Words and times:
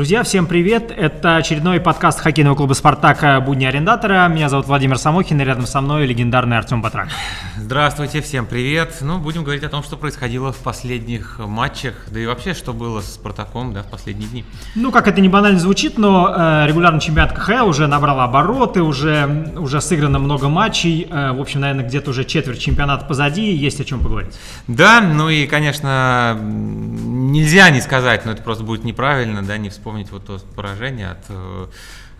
Друзья, 0.00 0.22
всем 0.22 0.46
привет! 0.46 0.90
Это 0.96 1.36
очередной 1.36 1.78
подкаст 1.78 2.20
хоккейного 2.20 2.54
клуба 2.54 2.72
«Спартак. 2.72 3.44
Будни 3.44 3.66
арендатора». 3.66 4.26
Меня 4.28 4.48
зовут 4.48 4.66
Владимир 4.66 4.96
Самохин, 4.96 5.38
и 5.38 5.44
рядом 5.44 5.66
со 5.66 5.82
мной 5.82 6.06
легендарный 6.06 6.56
Артем 6.56 6.80
Батрак. 6.80 7.08
Здравствуйте, 7.58 8.22
всем 8.22 8.46
привет! 8.46 8.96
Ну, 9.02 9.18
будем 9.18 9.44
говорить 9.44 9.62
о 9.62 9.68
том, 9.68 9.82
что 9.82 9.98
происходило 9.98 10.52
в 10.52 10.56
последних 10.56 11.38
матчах, 11.38 12.06
да 12.10 12.18
и 12.18 12.24
вообще, 12.24 12.54
что 12.54 12.72
было 12.72 13.02
с 13.02 13.12
«Спартаком» 13.12 13.74
да, 13.74 13.82
в 13.82 13.90
последние 13.90 14.26
дни. 14.30 14.44
Ну, 14.74 14.90
как 14.90 15.06
это 15.06 15.20
не 15.20 15.28
банально 15.28 15.60
звучит, 15.60 15.98
но 15.98 16.34
э, 16.34 16.66
регулярный 16.66 17.00
чемпионат 17.00 17.34
КХЛ 17.34 17.68
уже 17.68 17.86
набрал 17.86 18.20
обороты, 18.20 18.80
уже, 18.80 19.52
уже 19.58 19.82
сыграно 19.82 20.18
много 20.18 20.48
матчей. 20.48 21.08
Э, 21.10 21.32
в 21.32 21.40
общем, 21.42 21.60
наверное, 21.60 21.84
где-то 21.84 22.08
уже 22.08 22.24
четверть 22.24 22.58
чемпионата 22.58 23.04
позади, 23.04 23.52
есть 23.52 23.78
о 23.82 23.84
чем 23.84 24.00
поговорить. 24.00 24.32
Да, 24.66 25.02
ну 25.02 25.28
и, 25.28 25.46
конечно, 25.46 26.38
нельзя 26.40 27.68
не 27.68 27.82
сказать, 27.82 28.24
но 28.24 28.32
это 28.32 28.42
просто 28.42 28.64
будет 28.64 28.82
неправильно, 28.82 29.42
да, 29.42 29.58
не 29.58 29.68
вспомнить 29.68 29.89
вот 30.10 30.26
то 30.26 30.38
поражение 30.54 31.10
от 31.10 31.24
Э, 31.28 31.66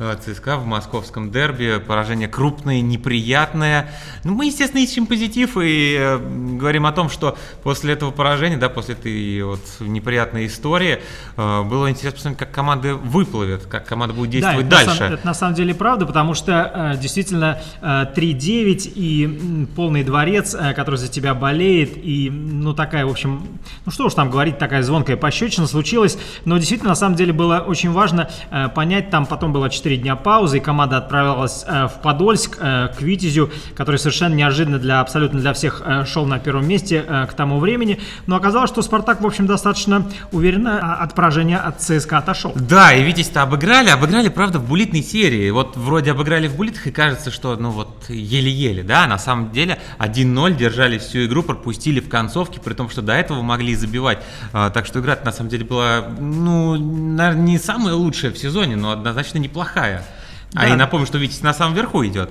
ЦСКА 0.00 0.56
в 0.56 0.64
московском 0.64 1.30
дерби. 1.30 1.78
Поражение 1.86 2.26
крупное, 2.26 2.80
неприятное. 2.80 3.90
Ну, 4.24 4.34
мы, 4.34 4.46
естественно, 4.46 4.80
ищем 4.80 5.06
позитив 5.06 5.58
и 5.58 5.96
э, 5.98 6.18
говорим 6.58 6.86
о 6.86 6.92
том, 6.92 7.10
что 7.10 7.36
после 7.62 7.92
этого 7.92 8.10
поражения, 8.10 8.56
да, 8.56 8.70
после 8.70 8.94
этой 8.94 9.42
вот 9.42 9.60
неприятной 9.80 10.46
истории, 10.46 11.00
э, 11.36 11.62
было 11.64 11.90
интересно 11.90 12.16
посмотреть, 12.16 12.38
как 12.38 12.50
команды 12.50 12.94
выплывет, 12.94 13.66
как 13.66 13.86
команда 13.86 14.14
будет 14.14 14.30
действовать 14.30 14.68
да, 14.68 14.82
это 14.82 14.86
дальше. 14.86 15.00
На 15.02 15.06
самом, 15.06 15.14
это 15.14 15.26
на 15.26 15.34
самом 15.34 15.54
деле 15.54 15.74
правда, 15.74 16.06
потому 16.06 16.34
что 16.34 16.96
действительно 17.00 17.60
3-9 17.82 18.92
и 18.94 19.66
полный 19.76 20.02
дворец, 20.02 20.56
который 20.74 20.96
за 20.96 21.08
тебя 21.08 21.34
болеет, 21.34 21.92
и, 21.96 22.30
ну, 22.30 22.72
такая, 22.72 23.04
в 23.04 23.10
общем, 23.10 23.46
ну, 23.84 23.92
что 23.92 24.06
уж 24.06 24.14
там 24.14 24.30
говорить, 24.30 24.58
такая 24.58 24.82
звонкая 24.82 25.16
пощечина 25.16 25.66
случилась, 25.66 26.16
но 26.44 26.56
действительно, 26.56 26.90
на 26.90 26.96
самом 26.96 27.16
деле, 27.16 27.32
было 27.32 27.58
очень 27.58 27.90
важно 27.90 28.30
понять, 28.74 29.10
там 29.10 29.26
потом 29.26 29.52
было 29.52 29.68
4 29.68 29.89
4 29.90 30.02
дня 30.02 30.14
паузы, 30.14 30.58
и 30.58 30.60
команда 30.60 30.98
отправилась 30.98 31.64
э, 31.66 31.88
в 31.88 32.00
Подольск 32.00 32.58
э, 32.60 32.88
к 32.96 33.02
Витязю, 33.02 33.50
который 33.74 33.96
совершенно 33.96 34.34
неожиданно 34.34 34.78
для 34.78 35.00
абсолютно 35.00 35.40
для 35.40 35.52
всех 35.52 35.82
э, 35.84 36.04
шел 36.04 36.26
на 36.26 36.38
первом 36.38 36.68
месте 36.68 37.00
к 37.28 37.32
тому 37.34 37.58
времени. 37.58 37.98
Но 38.26 38.36
оказалось, 38.36 38.70
что 38.70 38.82
Спартак, 38.82 39.20
в 39.20 39.26
общем, 39.26 39.46
достаточно 39.46 40.08
уверенно 40.32 40.78
а, 40.80 41.02
от 41.02 41.14
поражения 41.14 41.56
от 41.56 41.80
ЦСКА 41.80 42.18
отошел. 42.18 42.52
Да, 42.54 42.92
и 42.92 43.02
Витязь-то 43.02 43.42
обыграли, 43.42 43.90
обыграли, 43.90 44.28
правда, 44.28 44.58
в 44.58 44.68
булитной 44.68 45.02
серии. 45.02 45.50
Вот 45.50 45.76
вроде 45.76 46.12
обыграли 46.12 46.46
в 46.46 46.56
булитах, 46.56 46.86
и 46.86 46.90
кажется, 46.90 47.30
что, 47.30 47.56
ну 47.56 47.70
вот, 47.70 48.08
еле-еле, 48.08 48.82
да, 48.82 49.06
на 49.06 49.18
самом 49.18 49.50
деле 49.50 49.78
1-0 49.98 50.56
держали 50.56 50.98
всю 50.98 51.24
игру, 51.24 51.42
пропустили 51.42 52.00
в 52.00 52.08
концовке, 52.08 52.60
при 52.60 52.74
том, 52.74 52.88
что 52.90 53.02
до 53.02 53.12
этого 53.14 53.42
могли 53.42 53.74
забивать. 53.74 54.18
А, 54.52 54.70
так 54.70 54.86
что 54.86 55.00
игра 55.00 55.18
на 55.24 55.32
самом 55.32 55.50
деле 55.50 55.64
была, 55.64 56.04
ну, 56.18 56.76
наверное, 56.76 57.42
не 57.42 57.58
самая 57.58 57.94
лучшая 57.94 58.30
в 58.30 58.38
сезоне, 58.38 58.76
но 58.76 58.92
однозначно 58.92 59.38
неплохая 59.38 59.79
плохая. 59.80 60.04
Да. 60.52 60.62
А 60.62 60.68
и 60.68 60.74
напомню, 60.74 61.06
что 61.06 61.18
Витязь 61.18 61.42
на 61.42 61.54
самом 61.54 61.74
верху 61.74 62.04
идет. 62.04 62.30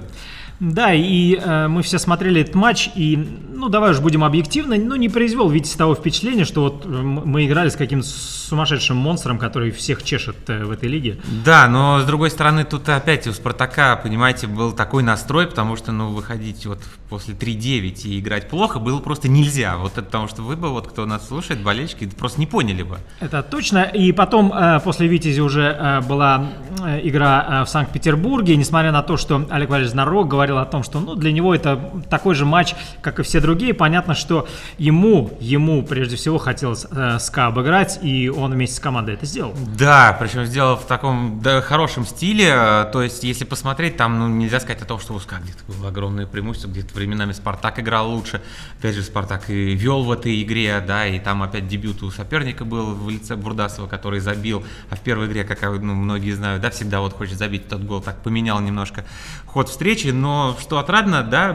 Да, 0.59 0.93
и 0.93 1.35
э, 1.35 1.67
мы 1.67 1.81
все 1.83 1.99
смотрели 1.99 2.41
этот 2.41 2.55
матч, 2.55 2.89
и, 2.95 3.15
ну, 3.53 3.69
давай 3.69 3.91
уж 3.91 3.99
будем 3.99 4.23
объективны, 4.23 4.77
ну, 4.77 4.95
не 4.95 5.09
произвел 5.09 5.49
Витязь 5.49 5.73
того 5.73 5.95
впечатления, 5.95 6.45
что 6.45 6.63
вот 6.63 6.85
э, 6.85 6.89
мы 6.89 7.45
играли 7.45 7.69
с 7.69 7.75
каким-то 7.75 8.07
сумасшедшим 8.49 8.97
монстром, 8.97 9.37
который 9.37 9.71
всех 9.71 10.03
чешет 10.03 10.35
э, 10.47 10.63
в 10.63 10.71
этой 10.71 10.89
лиге. 10.89 11.17
Да, 11.45 11.67
но, 11.67 12.01
с 12.01 12.05
другой 12.05 12.29
стороны, 12.29 12.65
тут 12.65 12.89
опять 12.89 13.27
у 13.27 13.33
Спартака, 13.33 13.95
понимаете, 13.95 14.47
был 14.47 14.71
такой 14.73 15.03
настрой, 15.03 15.47
потому 15.47 15.75
что, 15.77 15.91
ну, 15.91 16.09
выходить 16.09 16.65
вот 16.65 16.79
после 17.09 17.33
3-9 17.33 18.07
и 18.07 18.19
играть 18.19 18.49
плохо 18.49 18.79
было 18.79 18.99
просто 18.99 19.29
нельзя. 19.29 19.77
Вот 19.77 19.93
это 19.93 20.03
потому 20.03 20.27
что 20.27 20.41
вы 20.41 20.55
бы, 20.55 20.69
вот 20.69 20.87
кто 20.87 21.05
нас 21.05 21.27
слушает, 21.27 21.61
болельщики, 21.63 22.07
просто 22.07 22.39
не 22.39 22.47
поняли 22.47 22.83
бы. 22.83 22.97
Это 23.19 23.43
точно. 23.43 23.83
И 23.83 24.11
потом, 24.11 24.51
э, 24.51 24.79
после 24.83 25.07
Витязи 25.07 25.39
уже 25.39 25.77
э, 25.79 26.01
была 26.01 26.49
э, 26.83 26.99
игра 27.03 27.61
э, 27.61 27.65
в 27.65 27.69
Санкт-Петербурге, 27.69 28.55
несмотря 28.55 28.91
на 28.91 29.03
то, 29.03 29.17
что 29.17 29.45
Олег 29.49 29.69
Валерьевич 29.69 29.91
Знарок 29.91 30.27
говорил, 30.27 30.48
говорил 30.49 30.57
о 30.57 30.65
том, 30.65 30.83
что 30.83 30.99
ну, 30.99 31.15
для 31.15 31.31
него 31.31 31.53
это 31.53 31.79
такой 32.09 32.35
же 32.35 32.45
матч, 32.45 32.75
как 33.01 33.19
и 33.19 33.23
все 33.23 33.39
другие. 33.39 33.73
Понятно, 33.73 34.15
что 34.15 34.47
ему, 34.77 35.37
ему 35.39 35.83
прежде 35.83 36.15
всего 36.15 36.37
хотелось 36.37 36.85
э, 36.89 37.19
СКА 37.19 37.47
обыграть, 37.47 37.99
и 38.01 38.29
он 38.29 38.51
вместе 38.51 38.75
с 38.75 38.79
командой 38.79 39.15
это 39.15 39.25
сделал. 39.25 39.53
Да, 39.77 40.15
причем 40.19 40.45
сделал 40.45 40.75
в 40.75 40.85
таком 40.85 41.41
да, 41.41 41.61
хорошем 41.61 42.05
стиле. 42.05 42.87
То 42.91 43.01
есть, 43.03 43.23
если 43.23 43.45
посмотреть, 43.45 43.97
там 43.97 44.19
ну, 44.19 44.27
нельзя 44.27 44.59
сказать 44.59 44.81
о 44.81 44.85
том, 44.85 44.99
что 44.99 45.13
у 45.13 45.19
СКА 45.19 45.37
где-то 45.41 45.63
было 45.67 45.89
огромное 45.89 46.25
преимущество, 46.25 46.69
где-то 46.69 46.93
временами 46.95 47.33
Спартак 47.33 47.79
играл 47.79 48.09
лучше. 48.11 48.41
Опять 48.79 48.95
же, 48.95 49.03
Спартак 49.03 49.49
и 49.49 49.75
вел 49.75 50.03
в 50.03 50.11
этой 50.11 50.41
игре, 50.41 50.83
да, 50.85 51.05
и 51.05 51.19
там 51.19 51.43
опять 51.43 51.67
дебют 51.67 52.01
у 52.01 52.11
соперника 52.11 52.65
был 52.65 52.95
в 52.95 53.09
лице 53.09 53.35
Бурдасова, 53.35 53.87
который 53.87 54.19
забил. 54.19 54.63
А 54.89 54.95
в 54.95 55.01
первой 55.01 55.27
игре, 55.27 55.43
как 55.43 55.61
ну, 55.61 55.93
многие 55.93 56.31
знают, 56.31 56.61
да, 56.61 56.69
всегда 56.69 57.01
вот 57.01 57.13
хочет 57.13 57.37
забить 57.37 57.67
тот 57.67 57.81
гол, 57.81 58.01
так 58.01 58.21
поменял 58.23 58.59
немножко 58.59 59.05
ход 59.45 59.69
встречи, 59.69 60.07
но 60.07 60.38
что 60.59 60.79
отрадно, 60.79 61.23
да, 61.23 61.53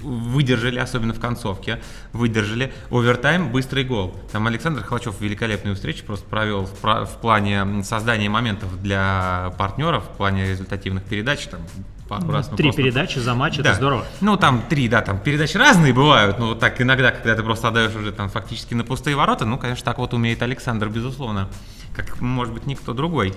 выдержали, 0.00 0.78
особенно 0.78 1.14
в 1.14 1.20
концовке, 1.20 1.80
выдержали. 2.12 2.72
Овертайм, 2.90 3.50
быстрый 3.50 3.84
гол. 3.84 4.14
Там 4.32 4.46
Александр 4.46 4.82
Холочев 4.82 5.20
великолепную 5.20 5.74
встречу 5.74 6.04
просто 6.04 6.26
провел 6.26 6.66
в, 6.66 6.82
в 6.82 7.16
плане 7.20 7.82
создания 7.82 8.28
моментов 8.28 8.80
для 8.82 9.52
партнеров, 9.58 10.04
в 10.04 10.16
плане 10.16 10.48
результативных 10.48 11.04
передач. 11.04 11.46
Там, 11.46 11.60
пару 12.08 12.30
раз. 12.30 12.50
Ну, 12.50 12.56
три 12.56 12.66
просто... 12.66 12.82
передачи 12.82 13.18
за 13.18 13.34
матч, 13.34 13.56
да. 13.56 13.70
это 13.70 13.74
здорово. 13.74 14.04
Ну, 14.20 14.36
там 14.36 14.62
три, 14.68 14.88
да, 14.88 15.00
там 15.00 15.18
передачи 15.18 15.56
разные 15.56 15.92
бывают, 15.92 16.38
но 16.38 16.48
вот 16.48 16.60
так 16.60 16.80
иногда, 16.80 17.10
когда 17.10 17.34
ты 17.34 17.42
просто 17.42 17.68
отдаешь 17.68 17.94
уже 17.94 18.12
там 18.12 18.28
фактически 18.28 18.74
на 18.74 18.84
пустые 18.84 19.16
ворота, 19.16 19.44
ну, 19.46 19.58
конечно, 19.58 19.84
так 19.84 19.98
вот 19.98 20.14
умеет 20.14 20.42
Александр, 20.42 20.88
безусловно, 20.88 21.48
как, 21.94 22.20
может 22.20 22.52
быть, 22.52 22.66
никто 22.66 22.92
другой. 22.92 23.32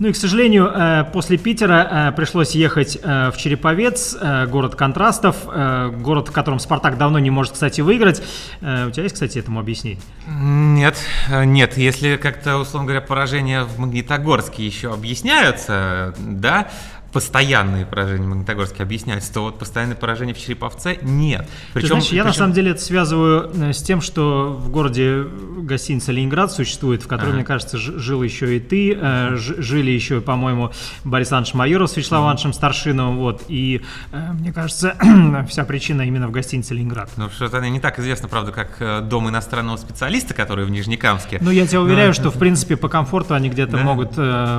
Ну 0.00 0.08
и, 0.08 0.12
к 0.12 0.16
сожалению, 0.16 0.72
э, 0.74 1.04
после 1.12 1.36
Питера 1.36 2.08
э, 2.08 2.12
пришлось 2.16 2.52
ехать 2.52 2.98
э, 3.02 3.30
в 3.30 3.36
Череповец, 3.36 4.16
город 4.48 4.74
контрастов, 4.74 5.36
город, 5.44 6.28
в 6.28 6.32
котором 6.32 6.58
Спартак 6.58 6.96
давно 6.96 7.18
не 7.18 7.30
может, 7.30 7.52
кстати, 7.52 7.80
выиграть. 7.82 8.22
У 8.60 8.90
тебя 8.90 9.02
есть, 9.02 9.14
кстати, 9.14 9.38
этому 9.38 9.60
объяснение? 9.60 10.00
Нет, 10.26 10.96
нет. 11.44 11.76
Если 11.76 12.16
как-то, 12.16 12.58
условно 12.58 12.86
говоря, 12.86 13.00
поражения 13.00 13.64
в 13.64 13.78
Магнитогорске 13.78 14.64
еще 14.64 14.92
объясняются, 14.92 16.14
да, 16.18 16.70
постоянные 17.12 17.86
поражения 17.86 18.26
Магнитогорске 18.26 18.82
объясняются, 18.82 19.32
то 19.32 19.42
вот 19.42 19.58
постоянные 19.58 19.96
поражения 19.96 20.32
в 20.32 20.38
Череповце 20.38 20.98
нет. 21.02 21.48
Причем, 21.72 21.88
Ты 21.88 21.94
знаешь, 21.94 22.04
я 22.04 22.22
причем... 22.22 22.26
на 22.26 22.32
самом 22.32 22.52
деле 22.52 22.70
это 22.72 22.80
связываю 22.80 23.50
э, 23.52 23.72
с 23.72 23.82
тем, 23.82 24.00
что 24.00 24.52
в 24.52 24.70
городе 24.70 25.24
гостиница 25.58 26.12
Ленинград 26.12 26.52
существует, 26.52 27.02
в 27.02 27.08
которой, 27.08 27.30
ага. 27.30 27.36
мне 27.36 27.44
кажется, 27.44 27.78
жил 27.78 28.22
еще 28.22 28.56
и 28.56 28.60
ты, 28.60 28.96
э, 29.00 29.36
жили 29.36 29.90
еще, 29.90 30.20
по-моему, 30.20 30.70
Борис 31.04 31.32
Иванович 31.32 31.54
Майоров 31.54 31.90
с 31.90 31.96
Вячеславом 31.96 32.26
Ивановичем 32.26 32.52
Старшиновым, 32.52 33.18
вот, 33.18 33.42
и 33.48 33.82
э, 34.12 34.32
мне 34.32 34.52
кажется, 34.52 34.96
вся 35.48 35.64
причина 35.64 36.02
именно 36.02 36.28
в 36.28 36.30
гостинице 36.30 36.74
Ленинград. 36.74 37.10
Ну, 37.16 37.28
что-то 37.30 37.60
не 37.60 37.80
так 37.80 37.98
известно, 37.98 38.28
правда, 38.28 38.52
как 38.52 39.08
дом 39.08 39.28
иностранного 39.28 39.76
специалиста, 39.76 40.34
который 40.34 40.64
в 40.64 40.70
Нижнекамске. 40.70 41.38
Ну, 41.40 41.50
я 41.50 41.66
тебя 41.66 41.80
уверяю, 41.80 42.08
Но... 42.08 42.14
что, 42.14 42.30
в 42.30 42.38
принципе, 42.38 42.76
по 42.76 42.88
комфорту 42.88 43.34
они 43.34 43.48
где-то 43.48 43.72
да? 43.72 43.82
могут 43.82 44.14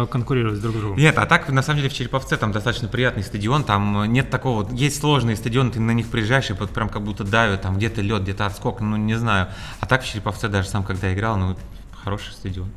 конкурировать 0.10 0.62
друг 0.62 0.76
с 0.76 0.80
другом. 0.80 0.98
Нет, 0.98 1.18
а 1.18 1.26
так, 1.26 1.50
на 1.50 1.62
самом 1.62 1.78
деле, 1.78 1.90
в 1.90 1.94
Череповце 1.94 2.38
там 2.42 2.52
достаточно 2.52 2.88
приятный 2.88 3.24
стадион, 3.24 3.64
там 3.64 4.12
нет 4.12 4.30
такого, 4.32 4.68
есть 4.74 5.00
сложные 5.00 5.36
стадионы, 5.36 5.70
ты 5.70 5.80
на 5.80 5.92
них 5.92 6.08
приезжаешь 6.08 6.50
и 6.50 6.54
вот 6.54 6.72
прям 6.72 6.90
как 6.90 7.04
будто 7.04 7.24
давят, 7.24 7.62
там 7.62 7.78
где-то 7.78 8.02
лед, 8.02 8.24
где-то 8.24 8.48
отскок, 8.48 8.82
ну 8.82 8.98
не 8.98 9.14
знаю. 9.14 9.48
А 9.80 9.86
так 9.86 10.04
в 10.04 10.08
Череповце 10.08 10.48
даже 10.50 10.68
сам 10.68 10.84
когда 10.84 11.14
играл, 11.14 11.38
ну 11.38 11.56
хороший 12.04 12.34
стадион. 12.34 12.70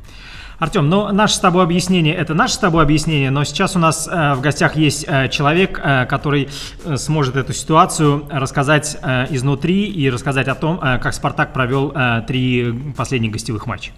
Артем, 0.59 0.89
ну 0.89 1.11
наше 1.13 1.37
с 1.37 1.39
тобой 1.41 1.65
объяснение 1.65 2.15
это 2.15 2.35
наше 2.35 2.55
с 2.55 2.59
тобой 2.59 2.85
объяснение, 2.85 3.31
но 3.31 3.43
сейчас 3.45 3.75
у 3.75 3.79
нас 3.79 4.07
э, 4.07 4.35
в 4.35 4.43
гостях 4.43 4.77
есть 4.77 5.07
э, 5.09 5.29
человек, 5.29 5.81
э, 5.83 6.05
который 6.07 6.49
э, 6.85 6.97
сможет 6.97 7.37
эту 7.37 7.55
ситуацию 7.55 8.27
рассказать 8.31 8.99
э, 9.03 9.27
изнутри 9.31 9.87
и 9.87 10.11
рассказать 10.11 10.47
о 10.47 10.55
том, 10.55 10.79
э, 10.83 10.99
как 10.99 11.15
Спартак 11.15 11.55
провел 11.55 11.91
э, 11.95 12.23
три 12.29 12.73
последних 12.97 13.33
гостевых 13.33 13.67
матча. 13.67 13.93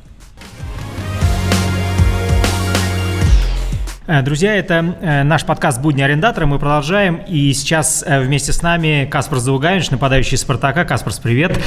Друзья, 4.06 4.54
это 4.54 4.96
э, 5.00 5.22
наш 5.24 5.44
подкаст 5.44 5.80
«Будни 5.80 6.00
арендатора». 6.00 6.46
Мы 6.46 6.60
продолжаем. 6.60 7.22
И 7.26 7.52
сейчас 7.52 8.04
э, 8.06 8.20
вместе 8.20 8.52
с 8.52 8.62
нами 8.62 9.08
Каспар 9.10 9.40
Заугавич, 9.40 9.90
нападающий 9.90 10.38
Спартака. 10.38 10.84
Каспарс, 10.84 11.18
привет. 11.18 11.58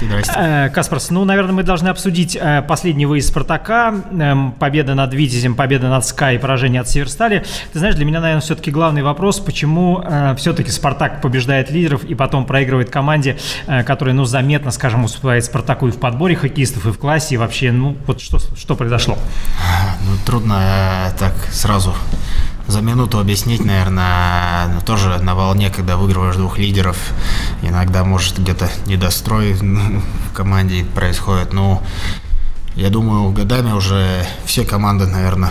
Здрасте. 0.00 0.70
Каспарс, 0.74 1.10
ну, 1.10 1.24
наверное, 1.24 1.52
мы 1.52 1.62
должны 1.62 1.88
обсудить 1.88 2.38
последний 2.66 3.06
выезд 3.06 3.28
Спартака. 3.28 3.94
Эм, 4.12 4.52
победа 4.52 4.94
над 4.94 5.14
Витязем, 5.14 5.54
победа 5.54 5.88
над 5.88 6.04
СКА 6.04 6.32
и 6.32 6.38
поражение 6.38 6.80
от 6.80 6.88
Северстали. 6.88 7.44
Ты 7.72 7.78
знаешь, 7.78 7.94
для 7.94 8.04
меня, 8.04 8.20
наверное, 8.20 8.42
все-таки 8.42 8.70
главный 8.70 9.02
вопрос, 9.02 9.40
почему 9.40 10.04
все-таки 10.36 10.70
Спартак 10.70 11.20
побеждает 11.20 11.70
лидеров 11.70 12.04
и 12.04 12.14
потом 12.14 12.46
проигрывает 12.46 12.90
команде, 12.90 13.38
которая, 13.86 14.14
ну, 14.14 14.24
заметно, 14.24 14.70
скажем, 14.70 15.04
уступает 15.04 15.44
Спартаку 15.44 15.88
и 15.88 15.90
в 15.90 15.98
подборе 15.98 16.36
хоккеистов, 16.36 16.86
и 16.86 16.90
в 16.90 16.98
классе, 16.98 17.34
и 17.34 17.38
вообще, 17.38 17.72
ну, 17.72 17.96
вот 18.06 18.20
что, 18.20 18.38
что 18.38 18.74
произошло? 18.76 19.18
Ну, 20.04 20.16
трудно 20.24 21.12
так 21.18 21.34
сразу 21.50 21.94
за 22.66 22.80
минуту 22.80 23.18
объяснить, 23.18 23.64
наверное, 23.64 24.80
тоже 24.86 25.18
на 25.22 25.34
волне, 25.34 25.70
когда 25.70 25.96
выигрываешь 25.96 26.36
двух 26.36 26.58
лидеров, 26.58 26.96
иногда 27.62 28.04
может 28.04 28.38
где-то 28.38 28.70
недострой 28.86 29.54
в 29.54 30.32
команде 30.34 30.84
происходит. 30.84 31.52
Ну, 31.52 31.82
Я 32.74 32.88
думаю, 32.88 33.32
годами 33.32 33.72
уже 33.72 34.26
все 34.46 34.64
команды, 34.64 35.06
наверное, 35.06 35.50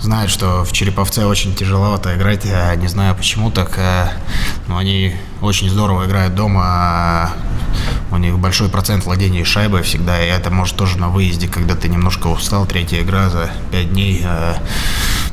знают, 0.00 0.30
что 0.30 0.64
в 0.64 0.72
Череповце 0.72 1.24
очень 1.24 1.54
тяжеловато 1.54 2.14
играть. 2.16 2.44
Я 2.44 2.74
не 2.76 2.88
знаю 2.88 3.14
почему 3.14 3.50
так, 3.50 3.78
э, 3.78 4.08
но 4.68 4.76
они 4.76 5.16
очень 5.40 5.70
здорово 5.70 6.06
играют 6.06 6.34
дома. 6.34 7.30
У 8.10 8.16
них 8.16 8.38
большой 8.38 8.68
процент 8.68 9.04
владения 9.04 9.44
шайбой 9.44 9.82
всегда, 9.82 10.22
и 10.22 10.28
это 10.28 10.50
может 10.50 10.76
тоже 10.76 10.98
на 10.98 11.08
выезде, 11.08 11.48
когда 11.48 11.74
ты 11.74 11.88
немножко 11.88 12.28
устал, 12.28 12.66
третья 12.66 13.00
игра 13.02 13.30
за 13.30 13.50
пять 13.70 13.92
дней, 13.92 14.22
э, 14.24 14.54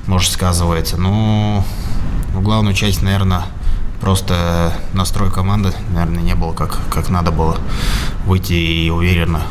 может, 0.08 0.32
сказывается. 0.32 0.98
Ну, 0.98 1.64
главную 2.34 2.76
часть, 2.76 3.02
наверное, 3.02 3.44
просто 4.02 4.74
настрой 4.94 5.32
команды, 5.32 5.72
наверное, 5.94 6.22
не 6.22 6.36
было 6.36 6.54
как, 6.54 6.80
как 6.90 7.10
надо 7.10 7.32
было 7.32 7.58
выйти 8.26 8.54
и 8.54 8.90
уверенно 8.90 9.42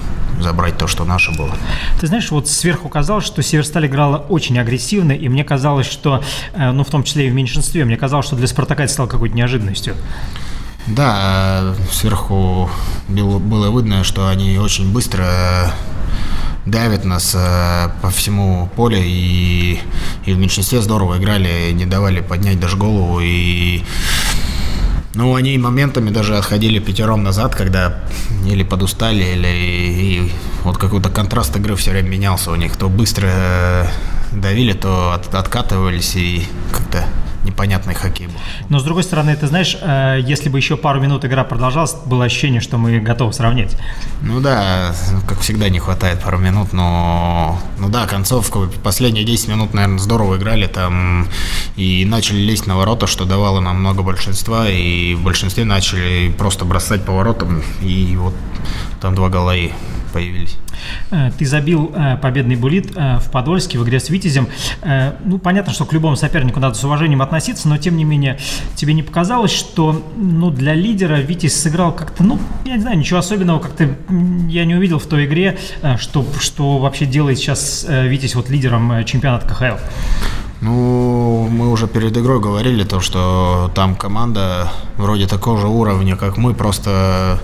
забрать 0.41 0.77
то, 0.77 0.87
что 0.87 1.05
наше 1.05 1.31
было. 1.33 1.51
Ты 2.01 2.07
знаешь, 2.07 2.31
вот 2.31 2.49
сверху 2.49 2.89
казалось, 2.89 3.25
что 3.25 3.43
Северсталь 3.43 3.87
играла 3.87 4.17
очень 4.17 4.59
агрессивно, 4.59 5.13
и 5.13 5.29
мне 5.29 5.45
казалось, 5.45 5.87
что, 5.87 6.23
э, 6.55 6.73
ну, 6.73 6.85
в 6.85 6.91
том 6.91 7.05
числе 7.05 7.29
и 7.29 7.31
в 7.31 7.35
меньшинстве, 7.35 7.85
мне 7.85 7.97
казалось, 7.97 8.27
что 8.27 8.37
для 8.37 8.47
Спартака 8.47 8.85
это 8.85 8.93
стало 8.93 9.07
какой-то 9.07 9.35
неожиданностью. 9.37 9.95
Да, 10.87 11.75
сверху 11.93 12.69
было 13.09 13.77
видно, 13.77 14.03
что 14.03 14.29
они 14.29 14.59
очень 14.59 14.93
быстро 14.93 15.73
давят 16.67 17.05
нас 17.05 17.33
э, 17.35 17.91
по 18.01 18.11
всему 18.11 18.71
полю. 18.77 18.99
И, 19.01 19.79
и 20.25 20.33
в 20.33 20.39
меньшинстве 20.39 20.81
здорово 20.81 21.19
играли, 21.19 21.73
не 21.73 21.87
давали 21.87 22.21
поднять 22.21 22.61
даже 22.61 22.77
голову. 22.77 23.21
И 23.21 23.83
ну, 25.15 25.35
они 25.35 25.59
моментами 25.59 26.11
даже 26.11 26.39
отходили 26.39 26.79
пятером 26.79 27.23
назад, 27.23 27.55
когда 27.55 28.01
или 28.47 28.63
подустали, 28.63 29.25
или 29.25 29.49
и 29.49 30.33
вот 30.65 30.79
какой-то 30.79 31.11
контраст 31.11 31.55
игры 31.57 31.77
все 31.77 31.91
время 31.91 32.09
менялся 32.09 32.51
у 32.51 32.55
них. 32.55 32.77
То 32.77 32.89
быстро 32.89 33.29
э, 33.31 33.87
давили, 34.33 34.73
то 34.73 35.13
от, 35.13 35.35
откатывались. 35.35 36.17
И 36.17 36.47
непонятный 37.63 37.95
хоккей 37.95 38.27
был. 38.27 38.35
Но 38.69 38.79
с 38.81 38.83
другой 38.83 39.05
стороны, 39.05 39.37
ты 39.37 39.47
знаешь, 39.47 39.77
э, 39.81 40.21
если 40.25 40.49
бы 40.49 40.59
еще 40.59 40.77
пару 40.77 41.01
минут 41.01 41.25
игра 41.25 41.45
продолжалась, 41.45 41.95
было 42.07 42.25
ощущение, 42.25 42.61
что 42.61 42.77
мы 42.77 42.99
готовы 42.99 43.33
сравнять. 43.33 43.77
Ну 44.23 44.41
да, 44.41 44.95
как 45.29 45.41
всегда 45.41 45.69
не 45.69 45.79
хватает 45.79 46.21
пару 46.21 46.39
минут, 46.39 46.73
но 46.73 47.61
ну 47.79 47.89
да, 47.89 48.07
концовку, 48.07 48.69
последние 48.83 49.25
10 49.25 49.49
минут, 49.49 49.75
наверное, 49.75 49.99
здорово 49.99 50.37
играли 50.37 50.67
там 50.67 51.29
и 51.77 52.05
начали 52.05 52.39
лезть 52.39 52.67
на 52.67 52.77
ворота, 52.77 53.07
что 53.07 53.25
давало 53.25 53.61
нам 53.61 53.77
много 53.77 54.03
большинства, 54.03 54.69
и 54.69 55.15
в 55.15 55.23
большинстве 55.23 55.65
начали 55.65 56.35
просто 56.37 56.65
бросать 56.65 57.05
по 57.05 57.13
воротам, 57.13 57.63
и 57.81 58.17
вот 58.17 58.35
там 59.01 59.15
два 59.15 59.29
гола 59.29 59.55
и 59.55 59.71
появились. 60.13 60.57
Э, 61.13 61.31
ты 61.39 61.45
забил 61.45 61.93
э, 61.95 62.17
победный 62.17 62.57
булит 62.57 62.93
э, 62.97 63.19
в 63.19 63.31
Подольске 63.31 63.79
в 63.79 63.85
игре 63.85 64.01
с 64.01 64.09
Витязем. 64.09 64.49
Ну, 65.25 65.39
понятно, 65.39 65.73
что 65.73 65.85
к 65.85 65.93
любому 65.93 66.17
сопернику 66.17 66.59
надо 66.59 66.75
с 66.75 66.85
уважением 66.85 67.23
относиться, 67.23 67.69
но 67.69 67.77
тем 67.77 67.97
не 67.97 68.05
менее, 68.05 68.39
тебе 68.75 68.95
не 68.95 69.03
показалось, 69.03 69.53
что 69.53 70.03
ну, 70.17 70.51
для 70.51 70.75
лидера 70.75 71.17
Витязь 71.17 71.55
сыграл 71.55 71.93
как-то, 71.93 72.25
ну, 72.25 72.39
я 72.65 72.77
не 72.77 72.81
знаю, 72.81 72.99
ничего 72.99 73.19
особенного, 73.19 73.59
как-то 73.59 73.89
я 74.49 74.65
не 74.65 74.75
увидел 74.75 74.99
в 74.99 75.07
той 75.07 75.27
игре, 75.27 75.59
что, 75.99 76.25
что 76.41 76.79
вообще 76.79 77.07
делает 77.07 77.39
сейчас 77.39 77.87
Витязь 77.89 78.35
вот 78.35 78.49
лидером 78.49 79.05
чемпионата 79.05 79.47
КХЛ. 79.47 79.79
Ну, 80.61 81.49
мы 81.51 81.71
уже 81.71 81.87
перед 81.87 82.17
игрой 82.17 82.41
говорили 82.41 82.85
то, 82.85 83.01
что 83.01 83.71
там 83.75 83.95
команда 83.95 84.71
вроде 84.97 85.27
такого 85.27 85.59
же 85.59 85.69
уровня, 85.69 86.17
как 86.17 86.37
мы, 86.37 86.55
просто 86.55 87.39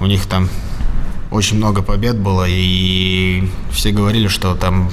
у 0.00 0.06
них 0.06 0.26
там 0.26 0.48
очень 1.36 1.58
много 1.58 1.82
побед 1.82 2.16
было, 2.16 2.44
и 2.48 3.48
все 3.70 3.92
говорили, 3.92 4.28
что 4.28 4.54
там 4.54 4.90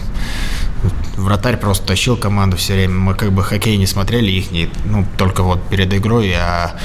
вратарь 1.18 1.58
просто 1.58 1.88
тащил 1.88 2.18
команду 2.18 2.58
все 2.58 2.74
время. 2.74 2.96
Мы 2.96 3.16
как 3.16 3.32
бы 3.32 3.44
хоккей 3.44 3.78
не 3.78 3.88
смотрели 3.88 4.32
их, 4.32 4.70
ну, 4.86 5.06
только 5.18 5.44
вот 5.44 5.68
перед 5.70 5.94
игрой, 5.94 6.34
а 6.36 6.76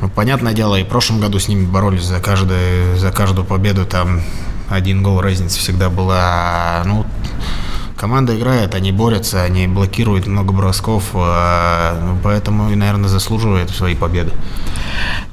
ну, 0.00 0.08
понятное 0.08 0.52
дело, 0.52 0.76
и 0.76 0.84
в 0.84 0.88
прошлом 0.88 1.20
году 1.20 1.38
с 1.38 1.48
ними 1.48 1.66
боролись 1.66 2.04
за, 2.04 2.20
каждую, 2.20 2.96
за 2.96 3.10
каждую 3.10 3.44
победу, 3.44 3.86
там 3.86 4.20
один 4.68 5.02
гол 5.02 5.20
разница 5.20 5.58
всегда 5.58 5.88
была, 5.88 6.82
ну, 6.84 7.06
команда 7.98 8.36
играет, 8.36 8.74
они 8.74 8.92
борются, 8.92 9.42
они 9.42 9.66
блокируют 9.66 10.26
много 10.26 10.52
бросков, 10.52 11.10
а, 11.14 12.00
ну, 12.00 12.18
поэтому, 12.22 12.74
наверное, 12.74 13.08
заслуживает 13.08 13.70
свои 13.70 13.94
победы. 13.94 14.32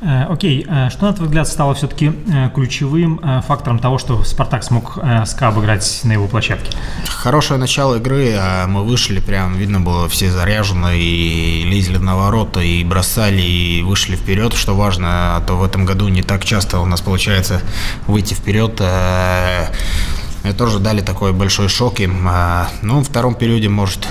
Э, 0.01 0.23
окей, 0.23 0.65
э, 0.67 0.89
что, 0.89 1.05
на 1.05 1.13
твой 1.13 1.27
взгляд, 1.27 1.47
стало 1.47 1.75
все-таки 1.75 2.11
э, 2.27 2.49
ключевым 2.53 3.21
фактором 3.47 3.79
того, 3.79 3.97
что 3.97 4.23
«Спартак» 4.23 4.63
смог 4.63 4.97
СКА 5.25 5.49
обыграть 5.49 6.01
на 6.03 6.13
его 6.13 6.27
площадке? 6.27 6.75
Хорошее 7.07 7.59
начало 7.59 7.95
игры, 7.95 8.35
а 8.37 8.67
мы 8.67 8.83
вышли, 8.83 9.19
прям 9.19 9.55
видно 9.55 9.79
было, 9.79 10.09
все 10.09 10.31
заряжены 10.31 10.97
и 10.97 11.63
лезли 11.63 11.97
на 11.97 12.15
ворота, 12.15 12.61
и 12.61 12.83
бросали, 12.83 13.41
и 13.41 13.83
вышли 13.83 14.15
вперед, 14.15 14.53
что 14.53 14.75
важно, 14.75 15.37
а 15.37 15.41
то 15.41 15.55
в 15.55 15.63
этом 15.63 15.85
году 15.85 16.07
не 16.07 16.23
так 16.23 16.43
часто 16.43 16.79
у 16.79 16.85
нас 16.85 17.01
получается 17.01 17.61
выйти 18.07 18.33
вперед. 18.33 18.81
Тоже 20.53 20.79
дали 20.79 21.01
такой 21.01 21.33
большой 21.33 21.69
шок 21.69 21.99
им. 21.99 22.29
Ну, 22.81 22.97
во 22.97 23.03
втором 23.03 23.35
периоде, 23.35 23.69
может, 23.69 24.07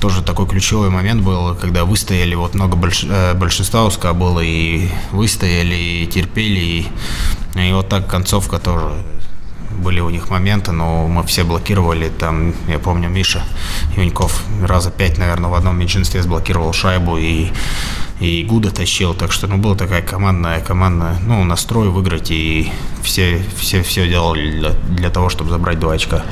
тоже 0.00 0.22
такой 0.22 0.46
ключевой 0.46 0.90
момент 0.90 1.22
был, 1.22 1.54
когда 1.54 1.84
выстояли, 1.84 2.34
вот 2.34 2.54
много 2.54 2.76
больш, 2.76 3.04
э, 3.04 3.34
большинства 3.34 3.84
у 3.84 3.90
СКА 3.90 4.12
было, 4.12 4.40
и 4.40 4.88
выстояли, 5.10 5.74
и 5.74 6.06
терпели, 6.06 6.60
и, 6.60 6.86
и 7.68 7.72
вот 7.72 7.88
так 7.88 8.06
концовка 8.06 8.58
тоже 8.58 8.92
были 9.78 10.00
у 10.00 10.10
них 10.10 10.30
моменты, 10.30 10.72
но 10.72 11.06
мы 11.06 11.22
все 11.24 11.44
блокировали. 11.44 12.08
Там, 12.08 12.54
я 12.68 12.78
помню, 12.78 13.08
Миша 13.08 13.42
Юньков 13.96 14.44
раза 14.62 14.90
пять, 14.90 15.18
наверное, 15.18 15.50
в 15.50 15.54
одном 15.54 15.78
меньшинстве 15.78 16.22
сблокировал 16.22 16.72
шайбу 16.72 17.16
и, 17.16 17.48
и 18.20 18.44
Гуда 18.44 18.70
тащил. 18.70 19.14
Так 19.14 19.32
что, 19.32 19.46
ну, 19.46 19.56
была 19.56 19.74
такая 19.76 20.02
командная, 20.02 20.60
командная, 20.60 21.16
ну, 21.26 21.44
настрой 21.44 21.88
выиграть, 21.88 22.30
и 22.30 22.70
все, 23.02 23.40
все, 23.56 23.82
все 23.82 24.08
делали 24.08 24.50
для, 24.50 24.70
для 24.70 25.10
того, 25.10 25.28
чтобы 25.28 25.50
забрать 25.50 25.78
два 25.78 25.94
очка. 25.94 26.22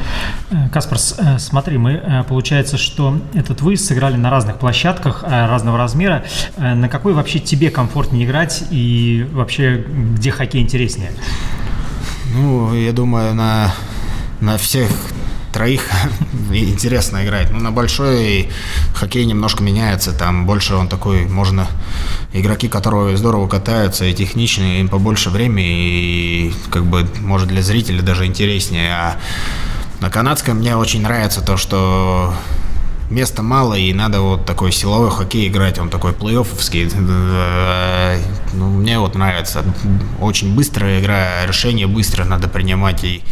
Э, 0.50 0.68
Каспар, 0.68 0.98
э, 1.18 1.38
смотри, 1.38 1.78
мы, 1.78 1.92
э, 1.92 2.24
получается, 2.24 2.76
что 2.76 3.18
этот 3.34 3.62
выезд 3.62 3.86
сыграли 3.86 4.16
на 4.16 4.30
разных 4.30 4.58
площадках 4.58 5.22
разного 5.22 5.78
размера. 5.78 6.24
На 6.56 6.88
какой 6.88 7.12
вообще 7.12 7.38
тебе 7.38 7.70
комфортнее 7.70 8.26
играть 8.26 8.64
и 8.70 9.26
вообще 9.32 9.84
где 9.86 10.30
хоккей 10.30 10.62
интереснее? 10.62 11.12
Ну, 12.34 12.74
я 12.74 12.92
думаю, 12.92 13.34
на, 13.34 13.74
на 14.40 14.58
всех 14.58 14.90
троих 15.52 15.88
интересно 16.52 17.24
играть. 17.24 17.50
Ну, 17.50 17.60
на 17.60 17.70
большой 17.70 18.50
хоккей 18.94 19.24
немножко 19.24 19.62
меняется, 19.62 20.12
там 20.12 20.46
больше 20.46 20.74
он 20.74 20.88
такой, 20.88 21.26
можно, 21.26 21.66
игроки, 22.32 22.68
которые 22.68 23.16
здорово 23.16 23.48
катаются 23.48 24.04
и 24.04 24.14
техничные, 24.14 24.80
им 24.80 24.88
побольше 24.88 25.30
времени, 25.30 26.48
и 26.48 26.54
как 26.70 26.84
бы, 26.84 27.08
может, 27.20 27.48
для 27.48 27.62
зрителя 27.62 28.02
даже 28.02 28.26
интереснее. 28.26 28.92
А 28.92 29.16
на 30.00 30.10
канадском 30.10 30.58
мне 30.58 30.76
очень 30.76 31.02
нравится 31.02 31.40
то, 31.40 31.56
что 31.56 32.34
места 33.10 33.42
мало, 33.42 33.74
и 33.74 33.92
надо 33.92 34.20
вот 34.20 34.46
такой 34.46 34.72
силовой 34.72 35.10
хоккей 35.10 35.48
играть, 35.48 35.78
он 35.78 35.90
такой 35.90 36.12
плей-оффовский. 36.12 36.90
Ну, 38.54 38.70
мне 38.70 38.98
вот 38.98 39.14
нравится. 39.14 39.64
Очень 40.20 40.54
быстрая 40.54 41.00
игра, 41.00 41.46
решение 41.46 41.86
быстро 41.86 42.24
надо 42.24 42.48
принимать, 42.48 43.04
и, 43.04 43.22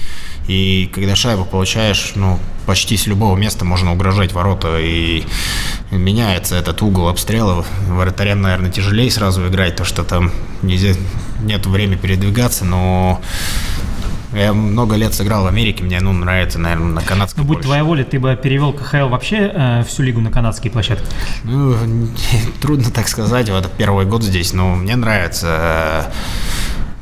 и 0.47 0.91
когда 0.95 1.17
шайбу 1.17 1.45
получаешь, 1.45 2.13
ну, 2.15 2.39
почти 2.67 2.97
с 2.97 3.07
любого 3.07 3.37
места 3.37 3.65
можно 3.65 3.93
угрожать 3.93 4.33
ворота, 4.33 4.79
и 4.79 5.25
меняется 5.91 6.57
этот 6.57 6.81
угол 6.83 7.09
обстрела. 7.09 7.65
Вратарям, 7.89 8.43
наверное, 8.43 8.71
тяжелее 8.71 9.11
сразу 9.11 9.47
играть, 9.49 9.77
то 9.77 9.85
что 9.85 10.05
там 10.05 10.31
нельзя, 10.63 10.95
нет 11.43 11.67
времени 11.67 11.97
передвигаться, 11.97 12.65
но 12.65 13.21
я 14.35 14.53
много 14.53 14.97
лет 14.97 15.15
сыграл 15.15 15.45
в 15.45 15.47
Америке, 15.47 15.85
мне 15.85 16.01
ну, 16.01 16.13
нравится, 16.13 16.59
наверное, 16.59 16.95
на 16.95 17.03
канадском. 17.03 17.43
Ну, 17.43 17.49
будь 17.49 17.57
больше. 17.59 17.69
твоя 17.69 17.85
воля, 17.85 18.05
ты 18.05 18.19
бы 18.19 18.39
перевел 18.41 18.73
КХЛ 18.73 19.09
вообще 19.09 19.51
э, 19.55 19.85
всю 19.87 20.03
лигу 20.03 20.21
на 20.21 20.31
канадские 20.31 20.71
площадки? 20.71 21.07
Ну, 21.45 21.77
трудно 22.61 22.91
так 22.91 23.09
сказать, 23.09 23.49
вот 23.51 23.71
первый 23.77 24.07
год 24.07 24.23
здесь, 24.23 24.53
но 24.53 24.75
мне 24.75 24.97
нравится. 24.97 26.13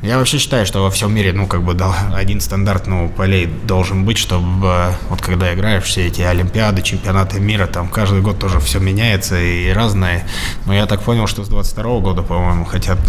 Я 0.03 0.17
вообще 0.17 0.37
считаю, 0.37 0.65
что 0.65 0.83
во 0.83 0.91
всем 0.91 1.15
мире, 1.15 1.31
ну, 1.31 1.47
как 1.47 1.63
бы 1.63 1.77
один 2.13 2.41
стандарт, 2.41 2.87
ну, 2.87 3.07
полей 3.07 3.45
должен 3.45 4.03
быть, 4.03 4.17
чтобы 4.17 4.93
вот 5.09 5.21
когда 5.21 5.53
играешь 5.53 5.85
все 5.85 6.07
эти 6.07 6.21
Олимпиады, 6.21 6.81
чемпионаты 6.81 7.39
мира, 7.39 7.67
там 7.67 7.87
каждый 7.87 8.21
год 8.21 8.37
тоже 8.37 8.59
все 8.59 8.79
меняется 8.79 9.39
и 9.39 9.71
разное. 9.71 10.27
Но 10.65 10.73
я 10.73 10.87
так 10.87 11.03
понял, 11.03 11.25
что 11.25 11.45
с 11.45 11.47
22 11.47 11.99
года, 11.99 12.21
по-моему, 12.21 12.65
хотят 12.65 12.99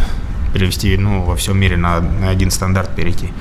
перевести, 0.55 0.97
ну, 0.97 1.23
во 1.23 1.35
всем 1.35 1.59
мире 1.59 1.77
на, 1.77 2.01
на 2.01 2.31
один 2.31 2.51
стандарт 2.51 2.95
перейти. 2.95 3.33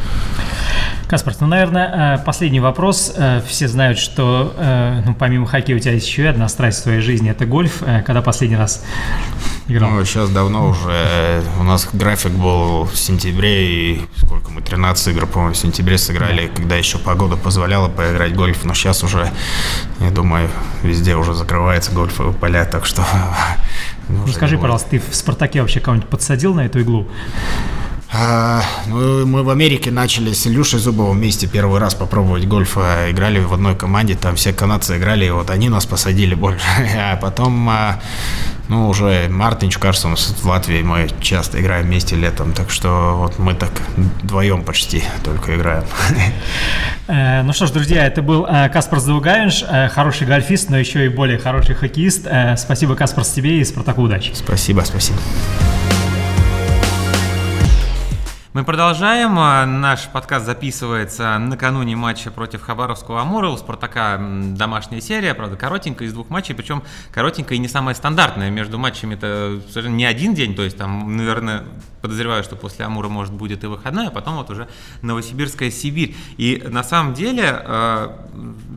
Каспар, 1.08 1.36
ну, 1.40 1.48
наверное, 1.48 2.18
э, 2.18 2.26
последний 2.26 2.60
вопрос. 2.60 3.14
Э, 3.16 3.42
все 3.48 3.68
знают, 3.68 4.00
что 4.00 4.56
э, 4.58 5.04
ну, 5.06 5.14
помимо 5.14 5.46
хоккея 5.46 5.76
у 5.76 5.80
тебя 5.80 5.94
есть 5.94 6.08
еще 6.08 6.28
одна 6.28 6.50
страсть 6.50 6.80
в 6.80 6.84
твоей 6.84 7.02
жизни– 7.02 7.30
это 7.32 7.46
гольф. 7.46 7.84
Когда 8.06 8.22
последний 8.24 8.58
раз 8.58 8.84
играл? 9.68 9.92
Ну, 9.92 10.06
сейчас 10.06 10.30
давно 10.30 10.70
уже. 10.70 11.44
У 11.60 11.64
нас 11.64 11.88
график 11.94 12.32
был 12.32 12.84
в 12.86 12.96
сентябре, 12.96 13.68
и 13.68 14.02
сколько 14.18 14.52
мы, 14.52 14.62
13 14.62 15.08
игр, 15.10 15.26
по-моему, 15.26 15.54
в 15.54 15.58
сентябре 15.58 15.98
сыграли, 15.98 16.48
когда 16.48 16.76
еще 16.76 16.98
погода 16.98 17.36
позволяла 17.36 17.90
поиграть 17.90 18.34
в 18.34 18.36
гольф. 18.36 18.64
Но 18.64 18.74
сейчас 18.74 19.04
уже, 19.04 19.32
я 20.00 20.12
думаю, 20.12 20.50
везде 20.82 21.16
уже 21.16 21.34
закрывается 21.34 21.92
гольфовые 21.92 22.34
поля, 22.34 22.66
так 22.66 22.86
что... 22.86 23.06
Ну, 24.10 24.28
скажи, 24.28 24.58
пожалуйста, 24.58 24.90
ты 24.90 25.00
в 25.00 25.16
«Спартаке» 25.16 25.62
вообще 25.62 25.80
кого-нибудь 25.80 26.10
подсадил 26.10 26.54
на 26.54 26.66
эту 26.66 26.82
иглу? 26.82 27.08
А, 28.16 28.62
ну, 28.86 29.26
мы 29.26 29.42
в 29.42 29.50
Америке 29.50 29.90
начали 29.90 30.34
с 30.34 30.46
Илюшей 30.46 30.80
Зубовым 30.80 31.18
вместе 31.18 31.48
первый 31.48 31.80
раз 31.80 31.96
попробовать 31.96 32.46
гольф. 32.48 32.78
А, 32.78 33.10
играли 33.10 33.40
в 33.40 33.52
одной 33.52 33.76
команде, 33.76 34.16
там 34.16 34.36
все 34.36 34.54
канадцы 34.54 34.98
играли, 34.98 35.26
и 35.26 35.32
вот 35.32 35.50
они 35.50 35.70
нас 35.70 35.88
посадили 35.88 36.36
больше. 36.36 36.64
А 36.96 37.16
потом, 37.16 37.68
а, 37.70 38.02
ну, 38.70 38.88
уже 38.88 39.28
Мартинч, 39.30 39.78
кажется, 39.78 40.08
в 40.08 40.46
Латвии 40.46 40.82
мы 40.82 41.10
часто 41.20 41.62
играем 41.62 41.86
вместе 41.86 42.16
летом, 42.16 42.54
так 42.54 42.70
что 42.70 43.16
вот 43.18 43.38
мы 43.38 43.54
так 43.54 43.72
вдвоем 43.98 44.64
почти 44.64 45.04
только 45.24 45.56
играем. 45.56 45.84
Э, 47.06 47.42
ну 47.44 47.52
что 47.52 47.68
ж, 47.68 47.72
друзья, 47.72 48.06
это 48.06 48.22
был 48.22 48.46
э, 48.46 48.70
Каспар 48.70 49.00
Здаугавинш, 49.00 49.66
э, 49.68 49.90
хороший 49.90 50.26
гольфист, 50.26 50.70
но 50.70 50.78
еще 50.78 51.06
и 51.06 51.10
более 51.10 51.38
хороший 51.38 51.76
хоккеист. 51.76 52.26
Спасибо, 52.56 52.96
Каспар, 52.96 53.26
тебе 53.26 53.60
и 53.60 53.66
Спартаку 53.66 54.04
удачи. 54.04 54.32
Спасибо, 54.34 54.82
спасибо. 54.86 55.20
Мы 58.54 58.64
продолжаем. 58.64 59.40
А, 59.40 59.66
наш 59.66 60.08
подкаст 60.10 60.46
записывается 60.46 61.40
накануне 61.40 61.96
матча 61.96 62.30
против 62.30 62.62
Хабаровского 62.62 63.20
Амура. 63.20 63.50
У 63.50 63.58
Спартака 63.58 64.20
домашняя 64.20 65.02
серия, 65.02 65.34
правда, 65.34 65.56
коротенькая 65.56 66.08
из 66.08 66.14
двух 66.14 66.30
матчей, 66.30 66.54
причем 66.54 66.84
коротенькая 67.12 67.58
и 67.58 67.60
не 67.60 67.68
самая 67.68 67.96
стандартная. 67.96 68.52
Между 68.52 68.78
матчами 68.78 69.16
это 69.16 69.60
совершенно 69.70 69.96
не 69.96 70.06
один 70.06 70.36
день, 70.36 70.54
то 70.56 70.62
есть 70.62 70.78
там, 70.78 71.18
наверное, 71.18 71.64
подозреваю, 72.04 72.44
что 72.44 72.56
после 72.56 72.86
Амура, 72.86 73.10
может, 73.10 73.34
будет 73.34 73.64
и 73.64 73.68
выходной, 73.68 74.10
а 74.10 74.12
потом 74.12 74.36
вот 74.36 74.52
уже 74.52 74.68
Новосибирская 75.02 75.72
Сибирь. 75.72 76.16
И 76.38 76.64
на 76.64 76.84
самом 76.84 77.16
деле 77.16 77.60
э, 77.60 78.10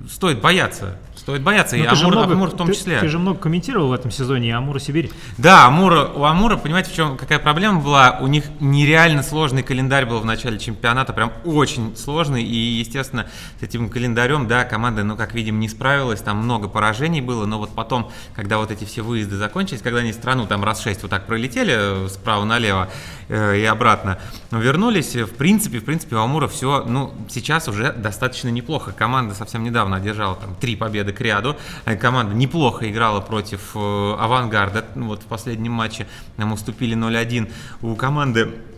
стоит 0.09 0.41
бояться 0.41 0.97
Стоит 1.27 1.43
бояться, 1.43 1.77
Но 1.77 1.83
и 1.83 1.87
Амур, 1.89 2.07
много, 2.07 2.35
Амур 2.35 2.51
в 2.51 2.57
том 2.57 2.73
числе. 2.73 2.95
Ты, 2.95 3.01
ты 3.01 3.09
же 3.09 3.19
много 3.19 3.41
комментировал 3.41 3.89
в 3.89 3.93
этом 3.93 4.13
сезоне 4.13 4.47
и 4.47 4.51
Амур 4.53 4.77
и 4.77 4.79
Сибирь. 4.79 5.11
Да, 5.39 5.67
Амура, 5.67 6.05
у 6.15 6.23
Амура, 6.23 6.57
понимаете, 6.57 6.93
в 6.93 6.95
чем 6.95 7.17
какая 7.17 7.41
проблема 7.41 7.81
была? 7.81 8.19
У 8.21 8.29
них 8.29 8.45
нереально 8.61 9.25
сложный 9.25 9.65
календарь 9.65 10.07
был 10.07 10.21
в 10.21 10.25
начале 10.25 10.57
чемпионата, 10.61 11.13
прям 11.13 11.33
очень 11.45 11.97
сложный, 11.97 12.45
и, 12.45 12.55
естественно, 12.55 13.27
с 13.59 13.63
этим 13.65 13.89
календарем, 13.89 14.47
да, 14.47 14.63
команда, 14.63 15.03
ну, 15.03 15.17
как 15.17 15.35
видим, 15.35 15.59
не 15.59 15.69
справилась, 15.69 16.21
там 16.21 16.37
много 16.37 16.69
поражений 16.69 17.21
было, 17.21 17.45
но 17.45 17.59
вот 17.59 17.71
потом, 17.75 18.13
когда 18.37 18.59
вот 18.59 18.71
эти 18.71 18.85
все 18.85 19.03
выезды 19.03 19.35
закончились, 19.35 19.83
когда 19.83 19.99
они 19.99 20.13
страну 20.13 20.47
там 20.47 20.63
раз 20.63 20.81
шесть 20.81 21.03
вот 21.03 21.11
так 21.11 21.27
пролетели 21.27 22.07
справа 22.07 22.45
налево 22.45 22.87
э, 22.87 22.91
и 23.29 23.65
обратно, 23.65 24.19
вернулись, 24.51 25.17
в 25.17 25.35
принципе, 25.35 25.79
в 25.79 25.85
принципе, 25.85 26.17
у 26.17 26.21
Амура 26.21 26.49
все, 26.49 26.85
ну, 26.87 27.13
сейчас 27.29 27.69
уже 27.69 27.93
достаточно 27.93 28.49
неплохо. 28.49 28.93
Команда 28.93 29.35
совсем 29.35 29.65
недавно 29.65 29.97
одержала 29.97 30.37
там 30.37 30.55
три 30.55 30.77
победы 30.77 31.13
к 31.13 31.21
ряду. 31.21 31.57
Э, 31.85 31.97
команда 31.97 32.35
неплохо 32.35 32.89
играла 32.91 33.21
против 33.21 33.73
э, 33.75 34.17
Авангарда. 34.19 34.85
Вот 34.95 35.23
в 35.23 35.27
последнем 35.27 35.73
матче 35.73 36.07
нам 36.37 36.53
уступили 36.53 36.97
0-1. 36.97 37.51
У 37.83 37.95
команды 37.97 38.49
Э, 38.49 38.76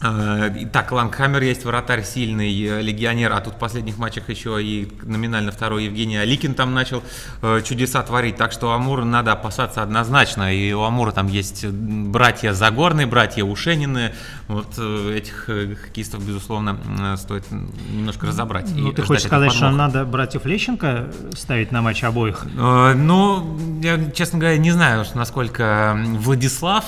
так, 0.00 0.92
Лангхаммер 0.92 1.42
есть 1.42 1.66
вратарь 1.66 2.04
сильный, 2.04 2.50
э, 2.50 2.80
легионер, 2.80 3.34
а 3.34 3.40
тут 3.42 3.54
в 3.54 3.58
последних 3.58 3.98
матчах 3.98 4.30
еще 4.30 4.62
и 4.62 4.88
номинально 5.02 5.52
второй 5.52 5.84
Евгений 5.84 6.16
Аликин 6.16 6.54
там 6.54 6.72
начал 6.72 7.02
э, 7.42 7.60
чудеса 7.62 8.02
творить, 8.02 8.36
так 8.36 8.52
что 8.52 8.72
Амур 8.72 9.04
надо 9.04 9.32
опасаться 9.32 9.82
однозначно, 9.82 10.54
и 10.54 10.72
у 10.72 10.84
Амура 10.84 11.12
там 11.12 11.26
есть 11.26 11.66
братья 11.66 12.54
Загорные, 12.54 13.06
братья 13.06 13.44
Ушенины, 13.44 14.14
вот 14.48 14.78
этих 14.78 15.44
хоккеистов, 15.84 16.26
безусловно, 16.26 16.78
стоит 17.18 17.44
немножко 17.50 18.26
разобрать. 18.26 18.70
Ну, 18.74 18.92
ты 18.92 19.02
хочешь 19.02 19.24
сказать, 19.24 19.52
что 19.52 19.70
надо 19.70 20.06
братьев 20.06 20.46
Лещенко 20.46 21.12
ставить 21.34 21.72
на 21.72 21.82
матч 21.82 22.02
обоих? 22.04 22.46
Ну, 22.54 23.58
я, 23.82 24.10
честно 24.12 24.38
говоря, 24.38 24.56
не 24.56 24.70
знаю, 24.70 25.04
насколько 25.14 25.98
Владислав, 26.18 26.84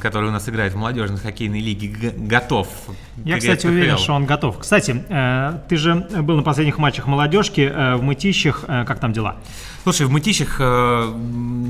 который 0.00 0.30
у 0.30 0.32
нас 0.32 0.48
играет 0.48 0.72
в 0.72 0.76
молодежной 0.76 1.18
хоккейной 1.18 1.60
лиге, 1.60 2.12
готов 2.16 2.55
готов. 2.56 2.96
Я, 3.24 3.38
кстати, 3.38 3.66
уверен, 3.66 3.98
что 3.98 4.12
он 4.12 4.26
готов. 4.26 4.58
Кстати, 4.58 5.04
э, 5.08 5.58
ты 5.68 5.76
же 5.76 5.94
был 5.94 6.36
на 6.36 6.42
последних 6.42 6.78
матчах 6.78 7.06
молодежки 7.06 7.60
э, 7.60 7.96
в 7.96 8.02
Мытищах. 8.02 8.64
Э, 8.68 8.84
как 8.84 9.00
там 9.00 9.12
дела? 9.12 9.36
Слушай, 9.82 10.06
в 10.08 10.10
Мытищах 10.10 10.60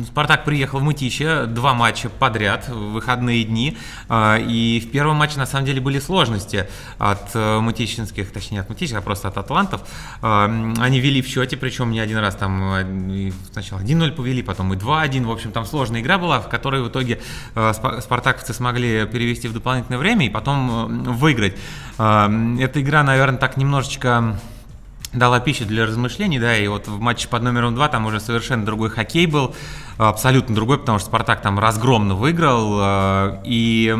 Спартак 0.06 0.46
приехал 0.46 0.78
в 0.78 0.82
Мытище 0.82 1.44
два 1.44 1.74
матча 1.74 2.08
подряд, 2.08 2.66
в 2.66 2.92
выходные 2.92 3.44
дни. 3.44 3.76
И 4.10 4.82
в 4.82 4.90
первом 4.90 5.16
матче, 5.16 5.36
на 5.38 5.44
самом 5.44 5.66
деле, 5.66 5.82
были 5.82 5.98
сложности 5.98 6.66
от 6.96 7.34
мытищинских, 7.34 8.32
точнее, 8.32 8.60
от 8.60 8.70
мытищих, 8.70 8.96
а 8.96 9.02
просто 9.02 9.28
от 9.28 9.36
атлантов. 9.36 9.82
Они 10.22 10.98
вели 10.98 11.20
в 11.20 11.26
счете, 11.26 11.58
причем 11.58 11.90
не 11.90 12.00
один 12.00 12.16
раз 12.16 12.36
там 12.36 13.36
сначала 13.52 13.80
1-0 13.80 14.12
повели, 14.12 14.42
потом 14.42 14.72
и 14.72 14.78
2-1. 14.78 15.26
В 15.26 15.30
общем, 15.30 15.52
там 15.52 15.66
сложная 15.66 16.00
игра 16.00 16.16
была, 16.16 16.40
в 16.40 16.48
которой 16.48 16.80
в 16.82 16.88
итоге 16.88 17.20
спартаковцы 17.52 18.54
смогли 18.54 19.04
перевести 19.04 19.46
в 19.46 19.52
дополнительное 19.52 19.98
время 19.98 20.24
и 20.24 20.30
потом 20.30 20.70
выиграть. 20.84 21.56
Эта 21.96 22.72
игра, 22.74 23.02
наверное, 23.02 23.38
так 23.38 23.56
немножечко 23.56 24.38
дала 25.16 25.40
пищу 25.40 25.64
для 25.64 25.86
размышлений, 25.86 26.38
да, 26.38 26.56
и 26.56 26.66
вот 26.68 26.88
в 26.88 27.00
матче 27.00 27.28
под 27.28 27.42
номером 27.42 27.74
2 27.74 27.88
там 27.88 28.06
уже 28.06 28.20
совершенно 28.20 28.64
другой 28.64 28.90
хоккей 28.90 29.26
был, 29.26 29.54
абсолютно 29.96 30.54
другой, 30.54 30.78
потому 30.78 30.98
что 30.98 31.08
Спартак 31.08 31.40
там 31.40 31.58
разгромно 31.58 32.14
выиграл, 32.14 32.78
э, 32.80 33.42
и 33.44 33.96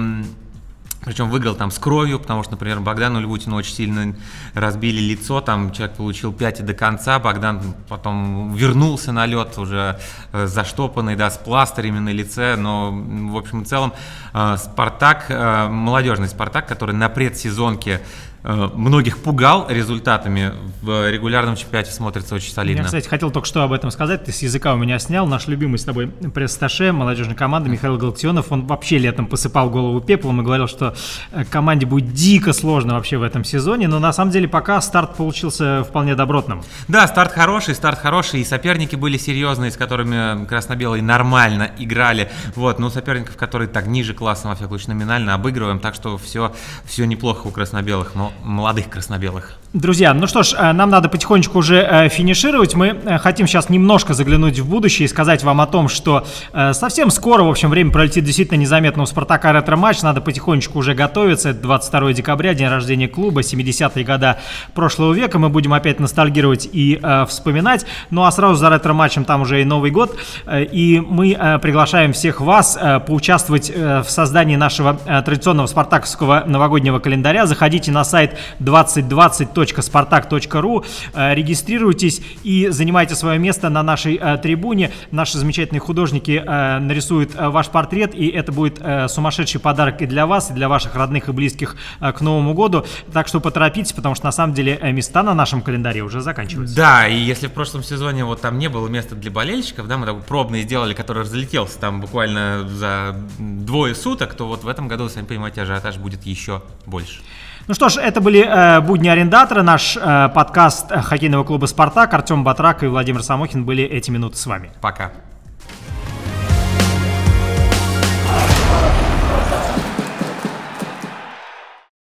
причем 1.05 1.31
выиграл 1.31 1.55
там 1.55 1.71
с 1.71 1.79
кровью, 1.79 2.19
потому 2.19 2.43
что, 2.43 2.53
например, 2.53 2.81
Богдану 2.81 3.21
Львутину 3.21 3.57
очень 3.57 3.75
сильно 3.75 4.15
разбили 4.55 5.01
лицо, 5.01 5.41
там 5.41 5.71
человек 5.73 5.97
получил 5.97 6.33
5 6.33 6.65
до 6.65 6.75
конца, 6.75 7.19
Богдан 7.19 7.61
потом 7.89 8.55
вернулся 8.55 9.13
на 9.13 9.27
лед 9.27 9.57
уже 9.59 9.99
э, 10.33 10.47
заштопанный, 10.47 11.15
да, 11.15 11.31
с 11.31 11.39
пластырями 11.39 11.99
на 11.99 12.11
лице, 12.11 12.57
но, 12.57 12.91
в 12.93 13.37
общем 13.37 13.63
и 13.63 13.65
целом, 13.65 13.93
э, 14.35 14.57
Спартак, 14.59 15.27
э, 15.29 15.69
молодежный 15.69 16.29
Спартак, 16.29 16.67
который 16.67 16.95
на 16.95 17.09
предсезонке 17.09 18.01
многих 18.47 19.19
пугал 19.19 19.67
результатами 19.69 20.53
в 20.81 21.11
регулярном 21.11 21.57
чемпионате 21.57 21.91
смотрится 21.91 22.37
очень 22.37 22.53
солидно. 22.53 22.81
Я, 22.81 22.85
кстати, 22.85 23.09
хотел 23.09 23.31
только 23.31 23.49
что 23.49 23.63
об 23.63 23.73
этом 23.73 23.91
сказать. 23.91 24.25
Ты 24.25 24.33
с 24.33 24.43
языка 24.43 24.75
у 24.75 24.77
меня 24.77 24.99
снял. 24.99 25.27
Наш 25.27 25.49
любимый 25.49 25.79
с 25.79 25.85
тобой 25.85 26.09
пресс-сташе 26.09 26.93
молодежной 26.93 27.35
команды 27.35 27.69
Михаил 27.69 27.97
Галактионов, 27.97 28.53
он 28.53 28.67
вообще 28.67 28.99
летом 28.99 29.27
посыпал 29.27 29.69
голову 29.69 30.01
пеплом 30.01 30.41
и 30.41 30.45
говорил, 30.45 30.69
что 30.69 30.95
э, 31.33 31.45
команде 31.45 31.87
будет 31.87 32.13
дико 32.13 32.53
сложно 32.53 32.95
вообще 32.95 33.17
в 33.17 33.23
этом 33.23 33.43
сезоне, 33.43 33.89
но 33.89 33.99
на 33.99 34.13
самом 34.13 34.31
деле 34.31 34.47
пока 34.47 34.81
старт 34.81 35.17
получился 35.17 35.85
вполне 35.85 36.15
добротным. 36.15 36.63
Да, 36.87 37.07
старт 37.09 37.33
хороший, 37.33 37.75
старт 37.75 37.99
хороший, 37.99 38.41
и 38.41 38.45
соперники 38.45 38.95
были 38.95 39.19
серьезные, 39.19 39.71
с 39.71 39.77
которыми 39.77 40.47
красно-белые 40.47 41.03
нормально 41.03 41.71
играли. 41.79 42.31
Вот, 42.55 42.79
но 42.79 42.91
соперников, 42.91 43.37
которые 43.37 43.69
так 43.69 43.87
ниже 43.87 44.15
классом, 44.15 44.51
во 44.51 44.57
всяком 44.57 44.79
случае, 44.79 44.95
номинально 44.95 45.35
обыгрываем, 45.35 45.81
так 45.81 45.95
что 45.95 46.17
все, 46.17 46.53
все 46.85 47.05
неплохо 47.07 47.47
у 47.49 47.51
красно-белых. 47.51 48.15
Но 48.15 48.33
молодых 48.43 48.89
красно-белых. 48.89 49.59
Друзья, 49.77 50.15
ну 50.15 50.27
что 50.27 50.43
ж, 50.43 50.55
э, 50.57 50.73
нам 50.73 50.89
надо 50.89 51.11
потихонечку 51.11 51.59
уже 51.59 51.77
э, 51.83 52.09
финишировать. 52.09 52.75
Мы 52.75 52.97
э, 53.05 53.19
хотим 53.19 53.47
сейчас 53.47 53.69
немножко 53.69 54.15
заглянуть 54.15 54.59
в 54.59 54.67
будущее 54.67 55.05
и 55.05 55.09
сказать 55.09 55.45
вам 55.45 55.61
о 55.61 55.67
том, 55.67 55.89
что 55.89 56.25
совсем 56.73 57.11
скоро, 57.11 57.43
в 57.43 57.51
общем, 57.51 57.69
время 57.69 57.91
пролетит 57.91 58.25
действительно 58.25 58.59
незаметно 58.59 59.03
у 59.03 59.07
«Спартака» 59.07 59.53
ретро-матч. 59.53 60.01
Надо 60.01 60.23
потихонечку 60.23 60.79
уже 60.79 60.95
готовиться. 60.95 61.51
Это 61.51 61.61
22 61.61 62.15
декабря, 62.15 62.55
день 62.55 62.69
рождения 62.69 63.09
клуба, 63.09 63.43
70-е 63.43 64.05
года 64.05 64.39
прошлого 64.75 65.13
века. 65.13 65.39
Мы 65.39 65.51
будем 65.51 65.75
опять 65.75 66.01
ностальгировать 66.01 66.69
и 66.73 66.99
вспоминать. 67.29 67.85
Ну 68.11 68.25
а 68.25 68.31
сразу 68.31 68.55
за 68.55 68.71
ретро-матчем 68.71 69.25
там 69.25 69.43
уже 69.43 69.61
и 69.61 69.65
Новый 69.65 69.91
год. 69.91 70.17
И 70.51 71.03
мы 71.07 71.59
приглашаем 71.61 72.13
всех 72.13 72.41
вас 72.41 72.79
поучаствовать 73.07 73.71
в 73.71 74.07
создании 74.09 74.57
нашего 74.57 74.95
традиционного 74.95 75.67
спартаковского 75.67 76.45
новогоднего 76.47 76.99
календаря. 76.99 77.47
Заходите 77.47 77.93
на 77.93 78.05
сайт 78.05 78.26
2020 78.59 79.47
www.spartak.ru. 79.57 80.85
Э, 81.15 81.35
регистрируйтесь 81.35 82.21
и 82.43 82.69
занимайте 82.71 83.15
свое 83.15 83.39
место 83.39 83.69
на 83.69 83.83
нашей 83.83 84.17
э, 84.17 84.39
трибуне. 84.39 84.93
Наши 85.11 85.39
замечательные 85.39 85.81
художники 85.81 86.43
э, 86.45 86.79
нарисуют 86.79 87.35
ваш 87.35 87.69
портрет, 87.69 88.15
и 88.15 88.29
это 88.29 88.53
будет 88.53 88.81
сумасшедший 89.11 89.61
подарок 89.61 90.03
и 90.03 90.07
для 90.07 90.27
вас, 90.27 90.51
и 90.51 90.55
для 90.55 90.69
ваших 90.69 90.95
родных 90.95 91.29
и 91.29 91.33
близких 91.33 91.77
к 92.01 92.21
Новому 92.21 92.55
году. 92.55 92.85
Так 93.13 93.29
что 93.29 93.41
поторопитесь, 93.41 93.93
потому 93.93 94.15
что 94.15 94.27
на 94.27 94.33
самом 94.33 94.55
деле 94.55 94.79
места 94.93 95.23
на 95.23 95.35
нашем 95.35 95.63
календаре 95.63 96.03
уже 96.03 96.21
заканчиваются. 96.21 96.77
Да, 96.77 97.07
и 97.07 97.17
если 97.17 97.47
в 97.47 97.53
прошлом 97.53 97.83
сезоне 97.83 98.25
вот 98.25 98.41
там 98.41 98.59
не 98.59 98.69
было 98.69 98.89
места 98.89 99.15
для 99.15 99.31
болельщиков, 99.31 99.89
да, 99.89 99.99
мы 99.99 100.07
такой 100.07 100.23
пробный 100.23 100.63
сделали, 100.63 100.95
который 100.95 101.23
разлетелся 101.23 101.79
там 101.79 102.01
буквально 102.01 102.69
за 102.69 103.17
двое 103.39 103.95
суток, 103.95 104.35
то 104.35 104.47
вот 104.47 104.65
в 104.65 104.69
этом 104.69 104.89
году, 104.89 105.09
сами 105.09 105.27
понимаете, 105.27 105.63
ажиотаж 105.63 105.97
будет 105.97 106.25
еще 106.25 106.63
больше. 106.87 107.21
Ну 107.69 107.75
что 107.75 107.89
ж, 107.89 107.97
это 107.97 108.21
были 108.21 108.47
э, 108.47 108.81
«Будни 108.81 109.09
арендатора», 109.09 109.63
наш 109.63 109.97
э, 109.97 110.29
подкаст 110.33 110.93
хоккейного 110.93 111.43
клуба 111.43 111.67
«Спартак». 111.67 112.15
Артем 112.15 112.45
Батрак 112.45 112.85
и 112.85 112.87
Владимир 112.87 113.25
Самохин 113.25 113.65
были 113.65 113.83
эти 113.83 114.09
минуты 114.09 114.37
с 114.37 114.47
вами. 114.47 114.71
Пока. 114.81 115.11